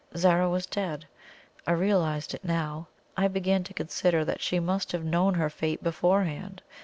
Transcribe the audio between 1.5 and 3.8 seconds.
I realized it now. I began to